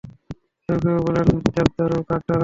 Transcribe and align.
কেউ 0.69 0.77
কেউ 0.83 0.97
বলেন, 1.05 1.27
দেবদারু 1.53 1.97
কাঠ 2.09 2.21
দ্বারা। 2.27 2.39